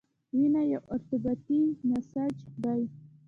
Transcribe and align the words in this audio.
وینه 0.35 0.61
یو 0.73 0.81
ارتباطي 0.93 1.59
نسج 1.89 2.35
دی. 2.63 2.81